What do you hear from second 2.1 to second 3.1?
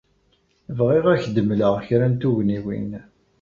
n tugniwin.